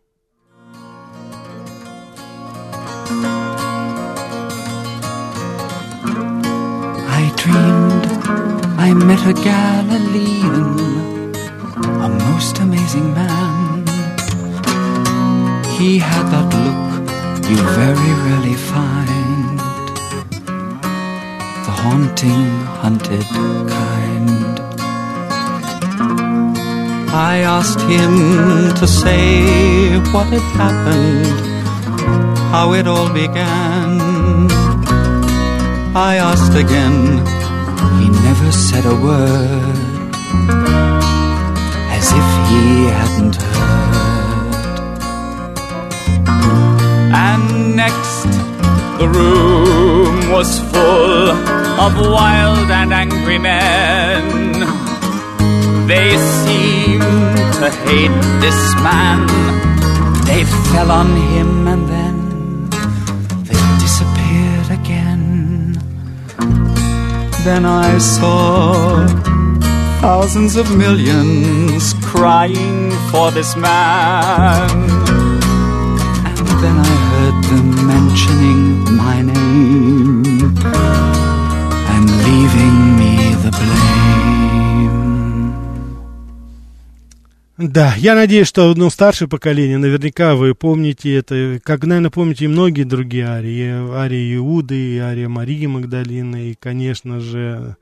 [7.19, 8.05] I dreamed
[8.77, 10.69] I met a Galilean,
[12.01, 13.85] a most amazing man.
[15.77, 16.87] He had that look
[17.49, 19.59] you very rarely find,
[21.65, 22.49] the haunting,
[22.81, 23.23] hunted
[23.69, 24.59] kind.
[27.09, 31.56] I asked him to say what had happened
[32.51, 33.99] how it all began.
[35.95, 37.25] I asked again,
[37.99, 40.11] he never said a word,
[41.97, 42.63] as if he
[42.99, 44.57] hadn't heard.
[47.25, 48.29] And next,
[48.99, 51.29] the room was full
[51.85, 54.25] of wild and angry men.
[55.87, 59.27] They seemed to hate this man.
[60.27, 62.69] They fell on him and then
[63.49, 65.73] they disappeared again.
[67.45, 69.07] Then I saw
[70.01, 74.69] thousands of millions crying for this man.
[76.27, 80.57] And then I heard them mentioning my name
[81.93, 83.96] and leaving me the blame.
[87.57, 92.47] Да, я надеюсь, что ну, старшее поколение, наверняка вы помните это, как, наверное, помните и
[92.47, 97.75] многие другие арии, арии Иуды, и ария Марии Магдалины, и, конечно же,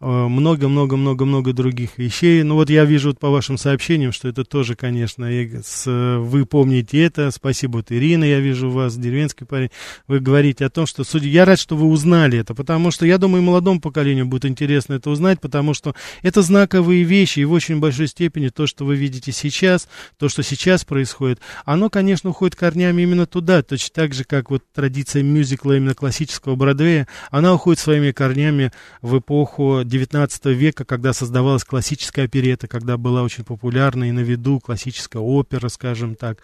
[0.00, 2.42] много-много-много-много других вещей.
[2.42, 5.28] Ну вот я вижу вот по вашим сообщениям, что это тоже, конечно,
[5.62, 7.30] с, вы помните это.
[7.30, 9.70] Спасибо, вот Ирина, я вижу вас, деревенский парень.
[10.06, 11.28] Вы говорите о том, что судя...
[11.28, 15.10] я рад, что вы узнали это, потому что я думаю, молодому поколению будет интересно это
[15.10, 19.32] узнать, потому что это знаковые вещи, и в очень большой степени то, что вы видите
[19.32, 24.50] сейчас, то, что сейчас происходит, оно, конечно, уходит корнями именно туда, точно так же, как
[24.50, 31.12] вот традиция мюзикла именно классического Бродвея, она уходит своими корнями в эпоху XIX века, когда
[31.12, 36.38] создавалась классическая оперета, когда была очень популярна и на виду классическая опера, скажем так,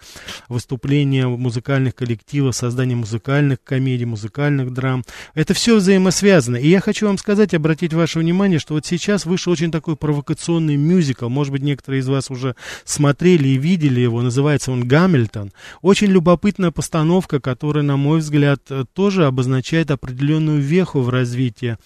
[0.48, 5.04] выступления музыкальных коллективов, создание музыкальных комедий, музыкальных драм.
[5.34, 6.56] Это все взаимосвязано.
[6.56, 10.76] И я хочу вам сказать, обратить ваше внимание, что вот сейчас вышел очень такой провокационный
[10.76, 11.28] мюзикл.
[11.28, 14.22] Может быть, некоторые из вас уже смотрели и видели его.
[14.22, 15.52] Называется он «Гамильтон».
[15.80, 18.60] Очень любопытная постановка, которая, на мой взгляд,
[18.94, 21.76] тоже обозначает определенную веху в развитии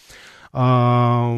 [0.59, 1.35] а,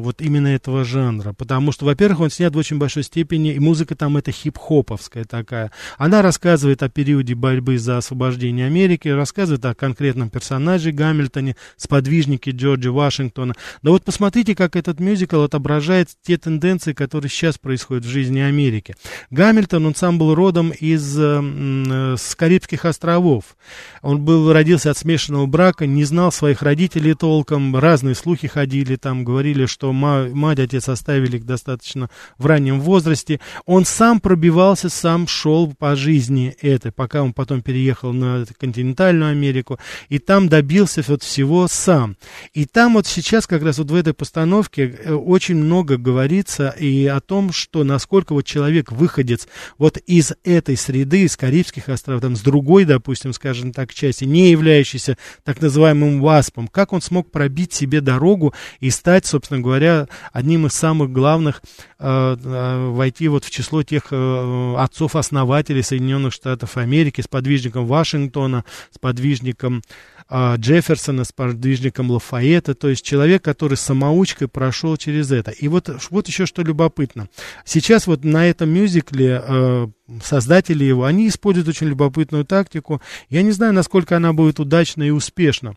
[0.00, 1.32] вот именно этого жанра.
[1.32, 5.70] Потому что, во-первых, он снят в очень большой степени, и музыка там это хип-хоповская такая.
[5.96, 12.90] Она рассказывает о периоде борьбы за освобождение Америки, рассказывает о конкретном персонаже Гамильтоне, сподвижнике Джорджа
[12.90, 13.54] Вашингтона.
[13.82, 18.96] Да вот посмотрите, как этот мюзикл отображает те тенденции, которые сейчас происходят в жизни Америки.
[19.30, 23.56] Гамильтон, он сам был родом из э, с Карибских островов.
[24.02, 29.24] Он был, родился от смешанного брака, не знал своих родителей толком, разные слухи ходили, там
[29.24, 33.40] говорили, что мать, отец оставили их достаточно в раннем возрасте.
[33.64, 39.78] Он сам пробивался, сам шел по жизни этой, пока он потом переехал на континентальную Америку,
[40.08, 42.16] и там добился вот всего сам.
[42.54, 47.06] И там вот сейчас как раз вот в этой постановке э, очень много говорится и
[47.06, 49.46] о том, что насколько вот человек выходец
[49.78, 54.50] вот из этой среды, из Карибских островов, там, с другой, допустим, скажем так, части, не
[54.50, 60.66] являющейся так называемым ВАСПом, как он смог пробить себе дорогу и стать, собственно говоря, одним
[60.66, 61.60] из самых главных,
[61.98, 68.64] э, э, войти вот в число тех э, отцов-основателей Соединенных Штатов Америки, с подвижником Вашингтона,
[68.90, 69.82] с подвижником
[70.28, 75.52] Джефферсона, с подвижником Лафаэта, то есть человек, который самоучкой прошел через это.
[75.52, 77.28] И вот, вот еще что любопытно.
[77.64, 79.86] Сейчас вот на этом мюзикле э,
[80.22, 83.00] создатели его, они используют очень любопытную тактику.
[83.28, 85.76] Я не знаю, насколько она будет удачна и успешна.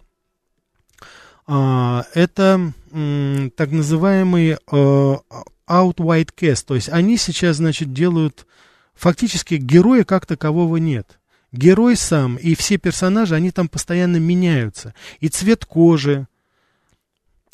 [1.52, 5.20] А, это так называемый uh,
[5.68, 8.46] out white cast, то есть они сейчас, значит, делают
[8.94, 11.20] фактически героя как такового нет.
[11.52, 14.94] Герой сам и все персонажи, они там постоянно меняются.
[15.22, 16.28] И цвет кожи,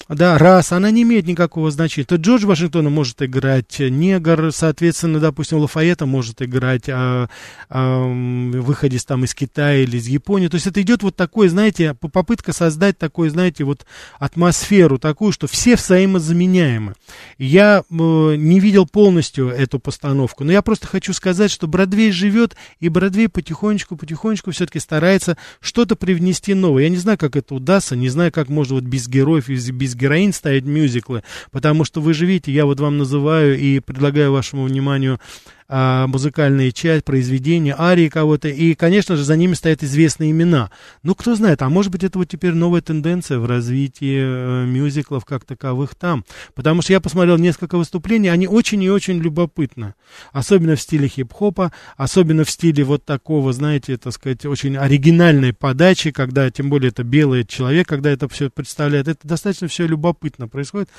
[0.07, 2.05] да, раз, она не имеет никакого значения.
[2.05, 7.27] То Джордж Вашингтона может играть негр, соответственно, допустим, Лафаэта может играть а,
[7.69, 10.47] а, выходец там из Китая или из Японии.
[10.47, 13.87] То есть это идет вот такой, знаете, попытка создать такой, знаете, вот
[14.19, 16.93] атмосферу такую, что все взаимозаменяемы.
[17.39, 22.55] Я э, не видел полностью эту постановку, но я просто хочу сказать, что Бродвей живет,
[22.79, 26.83] и Бродвей потихонечку-потихонечку все-таки старается что-то привнести новое.
[26.83, 29.95] Я не знаю, как это удастся, не знаю, как можно вот без героев, без без
[29.95, 34.63] героин ставить мюзиклы, потому что вы же видите, я вот вам называю и предлагаю вашему
[34.63, 35.19] вниманию
[35.67, 40.69] а, музыкальные часть, произведения, арии кого-то, и, конечно же, за ними стоят известные имена.
[41.01, 45.25] Ну, кто знает, а может быть, это вот теперь новая тенденция в развитии э, мюзиклов
[45.25, 46.23] как таковых там.
[46.53, 49.95] Потому что я посмотрел несколько выступлений, они очень и очень любопытны.
[50.31, 56.11] Особенно в стиле хип-хопа, особенно в стиле вот такого, знаете, так сказать, очень оригинальной подачи,
[56.11, 59.07] когда, тем более, это белый человек, когда это все представляет.
[59.07, 60.89] Это достаточно все любопытно происходит.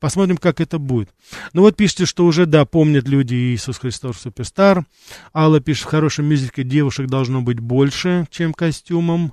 [0.00, 1.10] Посмотрим, как это будет.
[1.52, 4.84] Ну, вот пишите, что уже, да, помнят люди Иисус Христос Суперстар.
[5.34, 9.32] Алла пишет, в хорошем мюзикле девушек должно быть больше, чем костюмом.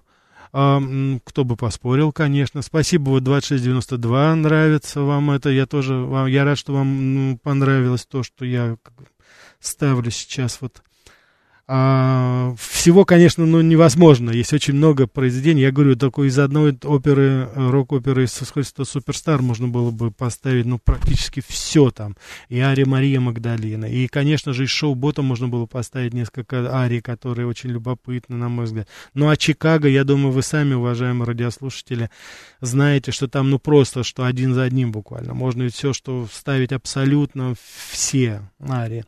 [0.56, 0.80] А,
[1.24, 2.62] кто бы поспорил, конечно.
[2.62, 5.50] Спасибо, вот 2692 нравится вам это.
[5.50, 8.78] Я тоже, вам, я рад, что вам ну, понравилось то, что я
[9.60, 10.84] ставлю сейчас вот
[11.66, 14.32] а, всего, конечно, ну, невозможно.
[14.32, 15.62] Есть очень много произведений.
[15.62, 21.42] Я говорю, такой из одной оперы, рок-оперы из Суперстар можно было бы поставить, ну, практически
[21.48, 22.18] все там.
[22.50, 23.86] И Ария Мария Магдалина.
[23.86, 28.50] И, конечно же, из шоу Бота можно было поставить несколько арий, которые очень любопытны, на
[28.50, 28.90] мой взгляд.
[29.14, 32.10] Ну, а Чикаго, я думаю, вы сами, уважаемые радиослушатели,
[32.60, 35.34] знаете, что там, ну, просто, что один за одним буквально.
[35.34, 37.56] Можно все, что вставить абсолютно
[37.90, 39.06] все арии.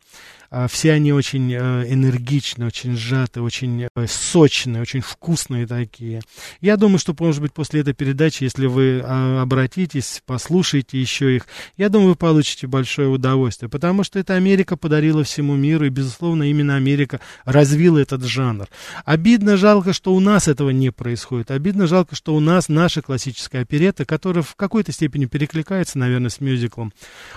[0.50, 6.22] А, все они очень э, энергичные, очень сжатые, очень э, сочные, очень вкусные такие.
[6.60, 11.46] Я думаю, что, может быть, после этой передачи, если вы а, обратитесь, послушаете еще их,
[11.76, 16.44] я думаю, вы получите большое удовольствие, потому что это Америка подарила всему миру, и, безусловно,
[16.44, 18.66] именно Америка развила этот жанр.
[19.04, 21.50] Обидно, жалко, что у нас этого не происходит.
[21.50, 26.40] Обидно, жалко, что у нас наша классическая оперета, которая в какой-то степени перекликается, наверное, с
[26.40, 26.92] мюзиклом,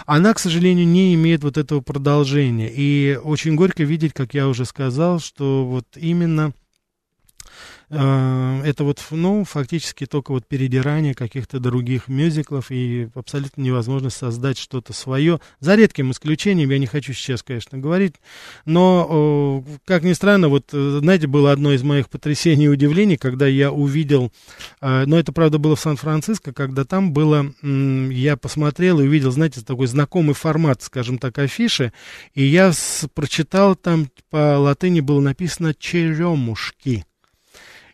[0.05, 2.69] она, к сожалению, не имеет вот этого продолжения.
[2.69, 6.53] И очень горько видеть, как я уже сказал, что вот именно
[7.89, 14.57] э, это вот, ну, фактически только вот передирание каких-то других мюзиклов и абсолютно невозможно создать
[14.57, 15.39] что-то свое.
[15.59, 18.15] За редким исключением, я не хочу сейчас, конечно, говорить,
[18.65, 23.47] но, как ни странно, вот, э, знаете, было одно из моих потрясений и удивлений, когда
[23.47, 24.31] я увидел,
[24.81, 29.61] э, но это, правда, было в Сан-Франциско, когда там было, я посмотрел и увидел, знаете,
[29.61, 31.93] такой знакомый формат, скажем так, афиши,
[32.33, 32.71] и я
[33.13, 37.05] прочитал там по латыни было написано «черемушки».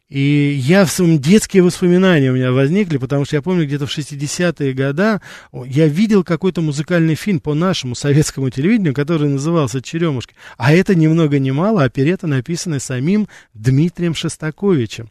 [0.07, 3.97] И я в своем детские воспоминания у меня возникли, потому что я помню, где-то в
[3.97, 5.19] 60-е годы
[5.65, 10.35] я видел какой-то музыкальный фильм по нашему советскому телевидению, который назывался «Черемушки».
[10.57, 15.09] А это ни много ни мало оперета, написанная самим Дмитрием Шостаковичем.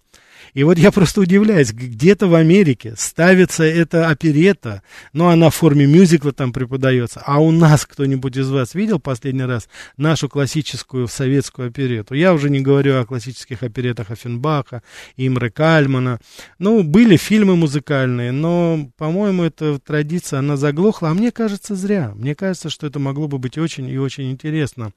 [0.55, 4.83] И вот я просто удивляюсь, где-то в Америке ставится эта оперета,
[5.13, 7.21] но она в форме мюзикла там преподается.
[7.27, 12.15] А у нас кто-нибудь из вас видел последний раз нашу классическую советскую оперету?
[12.15, 14.83] Я уже не говорю о классических оперетах Офенбаха,
[15.17, 16.21] Имры Кальмана.
[16.61, 22.13] Ну, были фильмы музыкальные, но, по-моему, эта традиция, она заглохла, а мне кажется, зря.
[22.15, 24.93] Мне кажется, что это могло бы быть очень и очень интересно.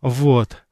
[0.00, 0.62] Вот.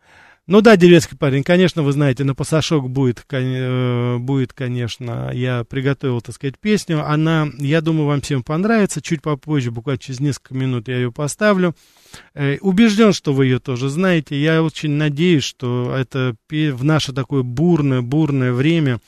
[0.49, 6.23] Ну да, деревенский парень, конечно, вы знаете, на пасашок будет, э, будет, конечно, я приготовил,
[6.23, 7.07] так сказать, песню.
[7.07, 9.03] Она, я думаю, вам всем понравится.
[9.03, 11.77] Чуть попозже, буквально через несколько минут я ее поставлю.
[12.33, 14.41] Э, убежден, что вы ее тоже знаете.
[14.41, 19.01] Я очень надеюсь, что это в наше такое бурное, бурное время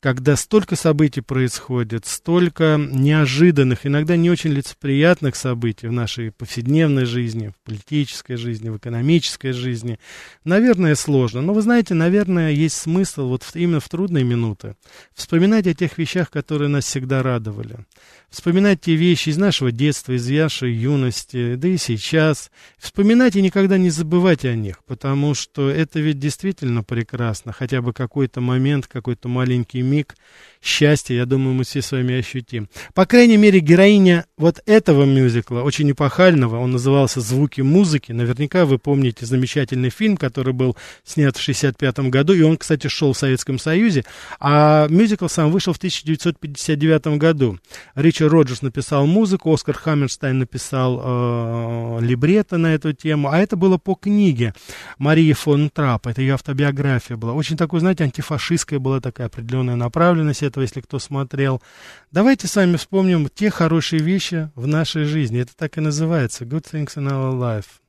[0.00, 7.48] когда столько событий происходит, столько неожиданных, иногда не очень лицеприятных событий в нашей повседневной жизни,
[7.48, 9.98] в политической жизни, в экономической жизни,
[10.44, 11.42] наверное, сложно.
[11.42, 14.76] Но вы знаете, наверное, есть смысл вот именно в трудные минуты
[15.14, 17.84] вспоминать о тех вещах, которые нас всегда радовали
[18.30, 22.50] вспоминать те вещи из нашего детства, из нашей юности, да и сейчас.
[22.78, 27.52] Вспоминать и никогда не забывать о них, потому что это ведь действительно прекрасно.
[27.52, 30.14] Хотя бы какой-то момент, какой-то маленький миг
[30.62, 32.68] счастья, я думаю, мы все с вами ощутим.
[32.94, 38.12] По крайней мере, героиня вот этого мюзикла, очень эпохального, он назывался «Звуки музыки».
[38.12, 43.12] Наверняка вы помните замечательный фильм, который был снят в 1965 году, и он, кстати, шел
[43.12, 44.04] в Советском Союзе,
[44.38, 47.58] а мюзикл сам вышел в 1959 году.
[47.94, 53.78] Ричард Роджерс написал музыку, Оскар Хаммерстайн написал э, либретто на эту тему, а это было
[53.78, 54.54] по книге
[54.98, 57.32] Марии фон Трапп, это ее автобиография была.
[57.32, 61.62] Очень такой, знаете, антифашистская была такая определенная направленность этого, если кто смотрел.
[62.10, 65.40] Давайте с вами вспомним те хорошие вещи в нашей жизни.
[65.40, 66.44] Это так и называется.
[66.44, 67.80] Good things in our life.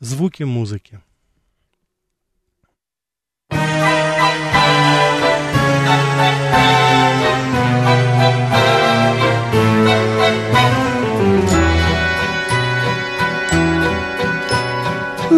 [0.00, 1.00] Звуки музыки.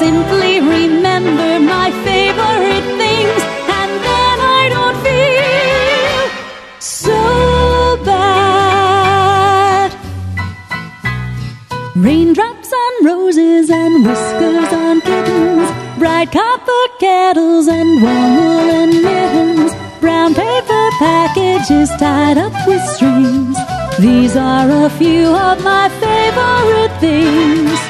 [0.00, 3.42] simply remember my favorite things,
[3.80, 6.22] and then I don't feel
[6.80, 7.20] so
[8.06, 9.88] bad.
[11.94, 20.32] Raindrops on roses and whiskers on kittens, bright copper kettles and warm woolen mittens, brown
[20.34, 23.58] paper packages tied up with strings.
[23.98, 27.89] These are a few of my favorite things.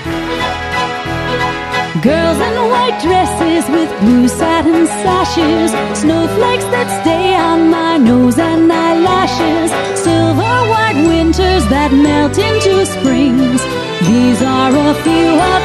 [1.99, 8.71] Girls in white dresses with blue satin sashes, snowflakes that stay on my nose and
[8.71, 9.69] eyelashes,
[9.99, 13.61] silver white winters that melt into springs.
[14.07, 15.60] These are a few of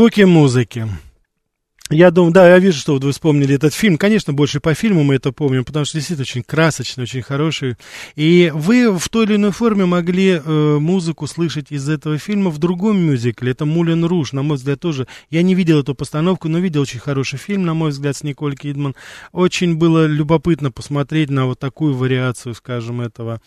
[0.00, 0.88] Звуки музыки.
[1.90, 3.98] Я думаю, да, я вижу, что вот вы вспомнили этот фильм.
[3.98, 7.76] Конечно, больше по фильму мы это помним, потому что действительно очень красочный, очень хороший.
[8.16, 12.56] И вы в той или иной форме могли э, музыку слышать из этого фильма в
[12.56, 13.52] другом мюзикле.
[13.52, 15.06] Это «Мулен Руж», на мой взгляд, тоже.
[15.28, 18.56] Я не видел эту постановку, но видел очень хороший фильм, на мой взгляд, с Николь
[18.56, 18.94] Кидман.
[19.32, 23.42] Очень было любопытно посмотреть на вот такую вариацию, скажем, этого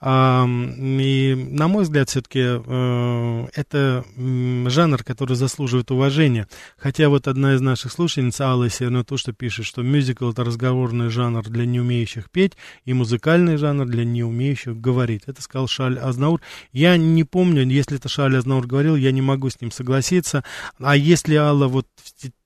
[0.00, 6.46] и, на мой взгляд, все-таки э, это жанр, который заслуживает уважения.
[6.76, 11.66] Хотя вот одна из наших слушательниц, Алла что пишет, что мюзикл— это разговорный жанр для
[11.66, 12.52] неумеющих петь
[12.84, 15.22] и музыкальный жанр для неумеющих говорить.
[15.26, 16.40] Это сказал Шаль Азнаур.
[16.72, 20.44] Я не помню, если это Шаль Азнаур говорил, я не могу с ним согласиться.
[20.78, 21.86] А если Алла вот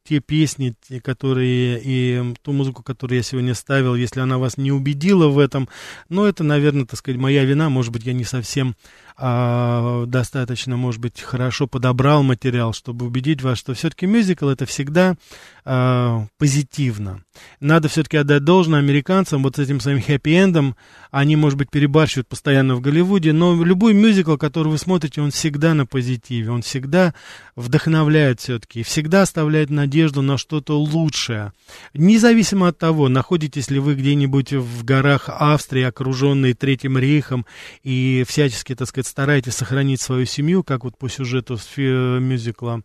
[0.04, 4.72] те песни, те, которые и ту музыку, которую я сегодня ставил, если она вас не
[4.72, 5.68] убедила в этом,
[6.08, 8.74] ну, это, наверное, так сказать, моя вина, может быть, я не совсем
[9.16, 15.16] а, достаточно, может быть, хорошо подобрал материал, чтобы убедить вас, что все-таки мюзикл это всегда
[15.64, 17.22] а, позитивно.
[17.60, 20.74] Надо все-таки отдать должное американцам, вот с этим своим хэппи-эндом,
[21.10, 25.74] они, может быть, перебарщивают постоянно в Голливуде, но любой мюзикл, который вы смотрите, он всегда
[25.74, 27.14] на позитиве, он всегда
[27.54, 31.52] вдохновляет все-таки, всегда оставляет надежду на что-то лучшее.
[31.94, 37.46] Независимо от того, находитесь ли вы где-нибудь в горах Австрии, окруженные Третьим рейхом,
[37.82, 42.82] и всячески, так сказать, стараетесь сохранить свою семью, как вот по сюжету мюзикла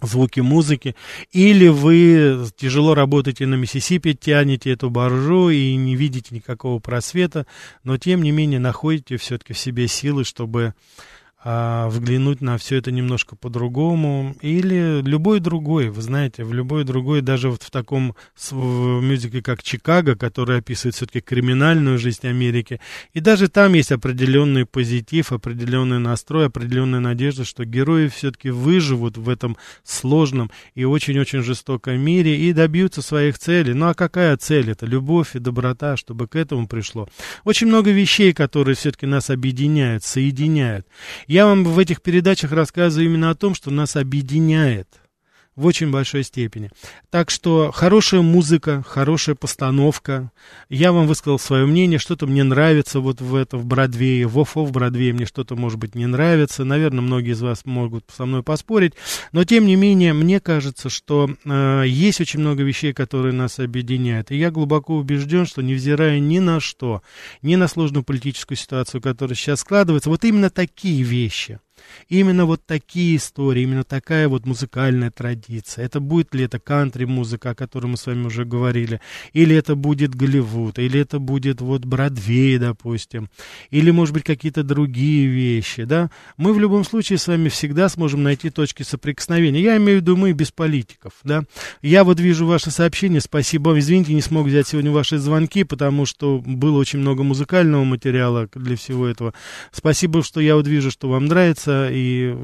[0.00, 0.96] звуки музыки,
[1.30, 7.46] или вы тяжело работаете на Миссисипи, тянете эту боржу и не видите никакого просвета,
[7.84, 10.74] но тем не менее находите все-таки в себе силы, чтобы
[11.44, 17.20] а, взглянуть на все это немножко по-другому, или любой другой, вы знаете, в любой другой,
[17.20, 18.14] даже вот в таком
[18.50, 22.80] в мюзикле, как «Чикаго», который описывает все-таки криминальную жизнь Америки,
[23.12, 29.28] и даже там есть определенный позитив, определенный настрой, определенная надежда, что герои все-таки выживут в
[29.28, 33.74] этом сложном и очень-очень жестоком мире и добьются своих целей.
[33.74, 34.70] Ну а какая цель?
[34.70, 37.08] Это любовь и доброта, чтобы к этому пришло.
[37.42, 40.86] Очень много вещей, которые все-таки нас объединяют, соединяют.
[41.32, 44.86] Я вам в этих передачах рассказываю именно о том, что нас объединяет
[45.54, 46.70] в очень большой степени.
[47.10, 50.30] Так что хорошая музыка, хорошая постановка.
[50.68, 54.64] Я вам высказал свое мнение, что-то мне нравится вот в это, в Бродвее, в ОФО
[54.64, 56.64] в Бродвее мне что-то, может быть, не нравится.
[56.64, 58.94] Наверное, многие из вас могут со мной поспорить.
[59.32, 64.30] Но, тем не менее, мне кажется, что э, есть очень много вещей, которые нас объединяют.
[64.30, 67.02] И я глубоко убежден, что невзирая ни на что,
[67.42, 71.60] ни на сложную политическую ситуацию, которая сейчас складывается, вот именно такие вещи–
[72.08, 75.84] Именно вот такие истории, именно такая вот музыкальная традиция.
[75.84, 79.00] Это будет ли это кантри-музыка, о которой мы с вами уже говорили,
[79.32, 83.28] или это будет Голливуд, или это будет вот Бродвей, допустим,
[83.70, 86.10] или, может быть, какие-то другие вещи, да.
[86.36, 89.60] Мы в любом случае с вами всегда сможем найти точки соприкосновения.
[89.60, 91.44] Я имею в виду мы без политиков, да.
[91.80, 93.78] Я вот вижу ваши сообщения, спасибо.
[93.78, 98.76] Извините, не смог взять сегодня ваши звонки, потому что было очень много музыкального материала для
[98.76, 99.34] всего этого.
[99.70, 102.34] Спасибо, что я вот вижу, что вам нравится нравится, и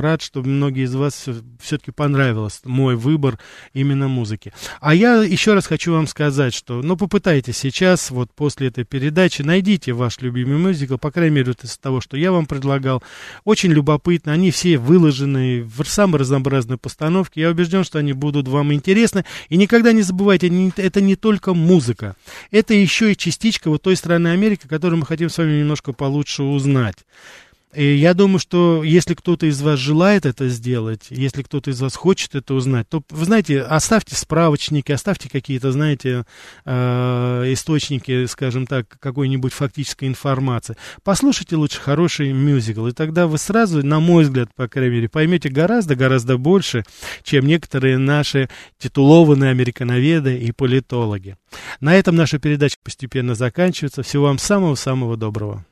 [0.00, 1.26] рад, что многие из вас
[1.60, 3.38] все-таки понравилось мой выбор
[3.72, 4.52] именно музыки.
[4.80, 9.42] А я еще раз хочу вам сказать, что, ну, попытайтесь сейчас, вот после этой передачи,
[9.42, 13.02] найдите ваш любимый мюзикл, по крайней мере, вот из того, что я вам предлагал.
[13.44, 17.40] Очень любопытно, они все выложены в самой разнообразной постановке.
[17.40, 19.24] Я убежден, что они будут вам интересны.
[19.48, 22.16] И никогда не забывайте, это не только музыка,
[22.50, 26.42] это еще и частичка вот той страны Америки, которую мы хотим с вами немножко получше
[26.42, 26.96] узнать.
[27.74, 31.96] И я думаю, что если кто-то из вас желает это сделать, если кто-то из вас
[31.96, 36.24] хочет это узнать, то, вы знаете, оставьте справочники, оставьте какие-то, знаете,
[36.64, 40.76] э, источники, скажем так, какой-нибудь фактической информации.
[41.02, 45.48] Послушайте лучше хороший мюзикл, и тогда вы сразу, на мой взгляд, по крайней мере, поймете
[45.48, 46.84] гораздо-гораздо больше,
[47.22, 48.48] чем некоторые наши
[48.78, 51.36] титулованные американоведы и политологи.
[51.80, 54.02] На этом наша передача постепенно заканчивается.
[54.02, 55.64] Всего вам самого-самого доброго.